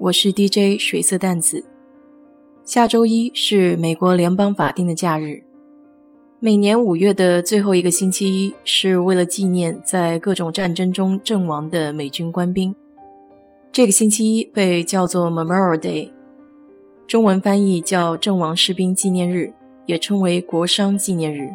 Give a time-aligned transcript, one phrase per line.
[0.00, 1.64] 我是 DJ 水色淡子。
[2.62, 5.42] 下周一是美国联邦法定的假日。
[6.38, 12.72] 每年五月的最后一个星期一是为了纪念在各种战争中阵亡的美军官兵。
[13.72, 16.12] 这个星期一被叫做 Memorial Day，
[17.08, 19.52] 中文翻译叫阵亡士兵纪念日，
[19.86, 21.50] 也称为国殇纪念日。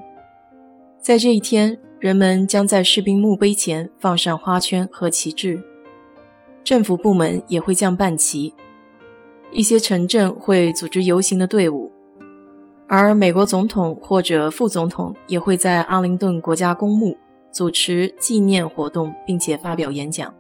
[1.02, 5.64] 在这一天，人们将在士兵墓碑前放上花圈和旗帜。
[6.64, 8.54] 政府部门也会降半旗，
[9.52, 11.92] 一些城镇会组织游行的队伍，
[12.88, 17.18] 而美国总统或者副总统也会在阿灵顿国家公墓
[17.52, 20.34] 主持纪念活动，并且发表演讲。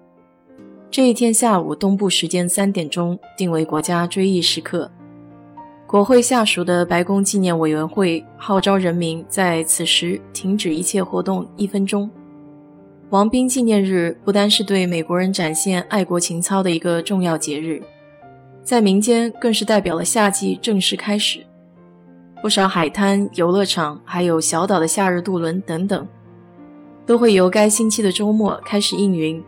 [0.90, 4.90] 这一天下午东部时间三点钟定为国家追忆时刻，
[5.86, 12.10] 国会下属的白宫纪念委员会号召人民在此时停止一切活动一分钟。
[13.14, 17.80] 王兵纪念日不单是对美国人展现爱国情操的一个重要节日，
[18.64, 21.46] 在民间更是代表了夏季正式开始。
[22.42, 26.08] 不少海滩、游乐场，还有小岛的夏日渡轮等等，
[27.06, 29.44] 都会由该星期的周末开始营运。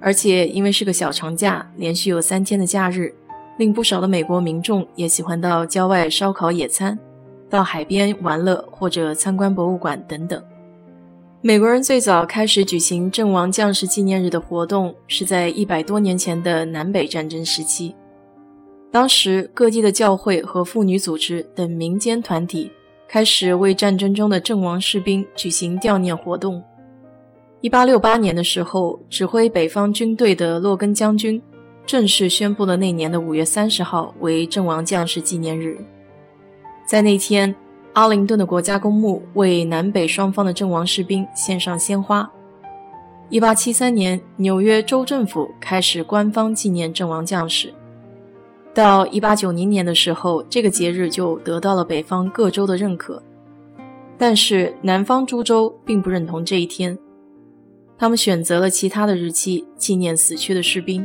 [0.00, 3.12] 而且因为是个小长假，连续有三天的假日，
[3.58, 6.96] 令不少的美国民众也喜欢到郊外烧烤野餐，
[7.48, 10.40] 到海边玩乐或者参观博物馆等等。
[11.42, 17.94] 美国人最早开始举行阵亡将士纪念日的活动，是在一百多年前的南北战争时期。
[18.90, 22.70] 当时，各地的教会和妇女组织等民间团体
[23.08, 26.62] 开始为战争中的阵亡士兵举行悼念活动。
[27.62, 31.40] 一八六八年的时候，指挥北方军队的洛根将军
[31.86, 35.78] 正式宣布了那年的五月三十号为阵亡将士纪念日。
[36.86, 37.54] 在那天。
[37.92, 42.30] 阿灵顿的国家公墓为南北双方的阵亡士兵献上鲜花。
[43.30, 47.74] 1873年，纽约州政府开始官方纪念阵亡将士。
[48.72, 53.20] 到1890年的时候，这个节日就得到了北方各州的认可。
[54.16, 56.96] 但是南方诸州并不认同这一天，
[57.98, 61.04] 他们选择了其他的日期纪念死去的士兵。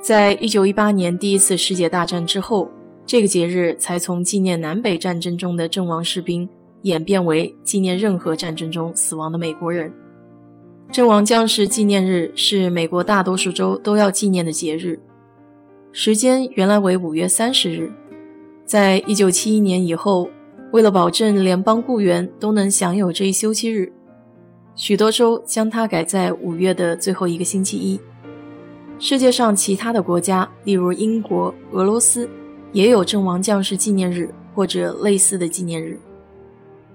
[0.00, 2.70] 在1918年第一次世界大战之后。
[3.06, 6.48] 这个节日才从纪念南北战争中的阵亡士兵
[6.82, 9.92] 演变为纪念任何战争中死亡的美国人。
[10.90, 14.98] 阵亡将士纪念日是美国大多数州都要纪念的节日，
[15.92, 17.92] 时间原来为五月三十日。
[18.64, 20.30] 在一九七一年以后，
[20.72, 23.92] 为了保证联邦雇员都能享有这一休息日，
[24.74, 28.00] 许多州将它改在五月的最后一个星期一。
[28.98, 32.28] 世界上其他的国家，例如英国、俄罗斯。
[32.74, 35.98] 也有阵亡将士纪念日或者类似的纪念日。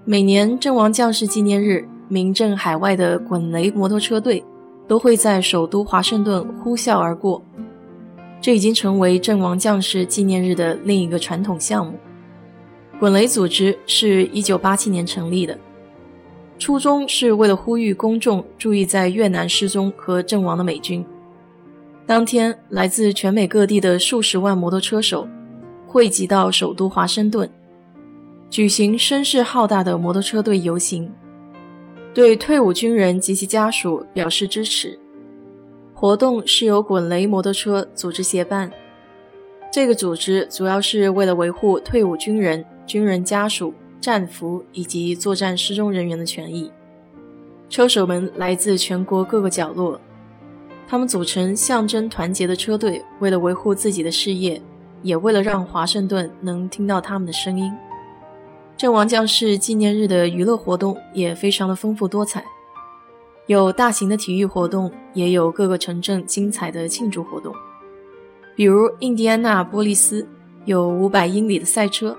[0.04, 4.44] 每年阵亡将士纪念日，名震海外的滚雷摩托车队
[4.86, 7.42] 都会在首都华盛顿呼啸而过。
[8.42, 11.94] 这已经成为阵亡将士纪念日的另一个传统项目。
[12.98, 15.58] 滚雷组织是一九八七年成立的，
[16.58, 21.02] 初衷是为了呼吁公众注意在越南失踪和阵亡的美军。
[22.06, 25.26] 当天，来自全美各地的数十万摩托车手。
[25.92, 27.50] 汇集到首都华盛顿，
[28.48, 31.12] 举行声势浩大的摩托车队游行，
[32.14, 34.96] 对退伍军人及其家属表示支持。
[35.92, 38.70] 活动是由滚雷摩托车组织协办，
[39.72, 46.70] 这个组织主要是为了维护退伍军人、军人家属、战俘以及作战失踪人员的权益。
[47.68, 50.00] 车手们来自全国各个角落，
[50.86, 54.62] 他们组成象征团结的车队，为了维护自己的事业。
[55.02, 57.72] 也为了让华盛顿能听到他们的声音，
[58.76, 62.44] 阵亡将士纪念日的娱乐活动也非常的丰富多彩，
[63.46, 67.54] 有大型的体育活动，也有各个城镇精彩的庆祝活动。
[68.54, 70.26] 比如印第安纳波利斯
[70.66, 72.16] 有五百英里的赛车，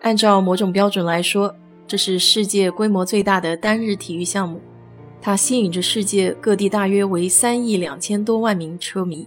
[0.00, 1.54] 按照某种标准来说，
[1.86, 4.60] 这是世界规模最大的单日体育项目，
[5.20, 9.26] 它吸引着世界各地大约为三亿两千多万名车迷。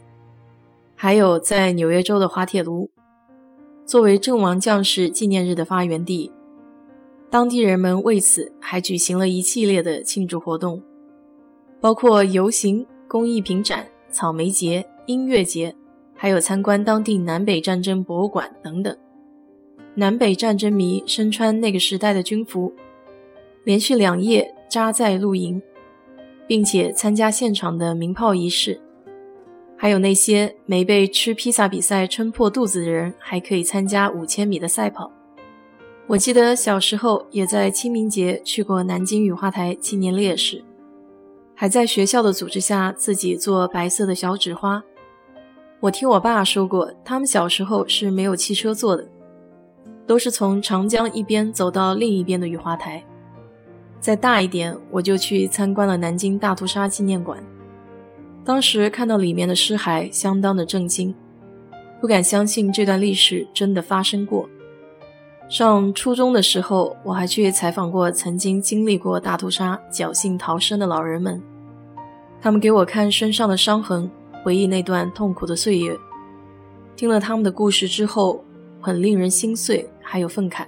[0.99, 2.89] 还有在纽约州的滑铁卢，
[3.85, 6.31] 作为阵亡将士纪念日的发源地，
[7.29, 10.81] 当地人们为此还举行了一系列的庆祝活动，
[11.79, 15.75] 包括游行、工艺品展、草莓节、音乐节，
[16.15, 18.97] 还有参观当地南北战争博物馆等等。
[19.93, 22.73] 南北战争迷身穿那个时代的军服，
[23.63, 25.61] 连续两夜扎在露营，
[26.47, 28.81] 并且参加现场的鸣炮仪式。
[29.77, 35.11] 还有那些没被吃披萨比赛撑破肚子的人，还可以参加五千米的赛跑。
[36.07, 40.63] 我记得小时候也在清明节去过南京雨花台纪念烈士，
[41.53, 44.83] 还在学校的组织下自己做白色的小纸花。
[45.79, 49.07] 我听我爸说过，他们小时候是没有汽车坐的，
[50.07, 53.03] 都是从长江一边走到另一边的雨花台。
[53.99, 57.43] 再大一点，我就去参观了南京大屠杀纪念馆。
[58.47, 61.13] 当时看到里面的尸骸，相当的震惊，
[61.99, 64.47] 不敢相信这段历史真的发生过。
[65.49, 71.43] 上初中的时候，我还去采访过曾经经历过大屠杀、侥幸逃生的老人们，
[72.41, 74.09] 他们给我看身上的伤痕，
[74.45, 75.93] 回忆那段痛苦的岁月。
[76.95, 78.41] 听了他们的故事之后，
[78.79, 80.63] 很令人心碎，还有愤慨。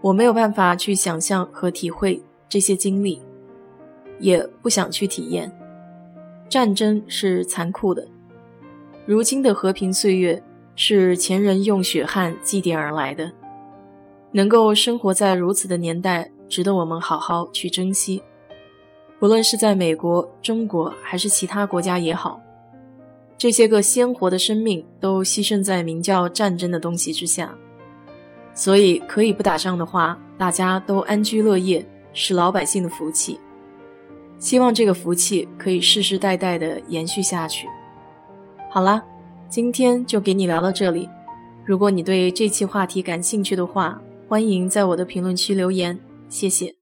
[0.00, 3.20] 我没有办法去想象和体会这些经历，
[4.18, 5.52] 也不想去体验。
[6.50, 8.04] 战争是残酷的，
[9.06, 10.42] 如今的和平岁月
[10.74, 13.30] 是前人用血汗祭奠而来的。
[14.32, 18.20] 能够生活在如此的年代，值得我们好好去珍惜。
[19.20, 22.40] 不论是在美国、中国还是其他国家也好，
[23.38, 27.54] 这些个鲜活的生命都牺牲在名叫战争的东西之下。
[28.54, 33.38] 所以，可以不打仗的话，大家都安居乐业，是老百姓的福气。
[34.40, 37.68] 希望这个福气可以世世代代的延续下去。
[38.70, 39.00] 好啦，
[39.48, 41.08] 今天就给你聊到这里。
[41.64, 46.79] 如果你对这期话题感兴趣的话，欢迎在我的评论区留言，谢谢。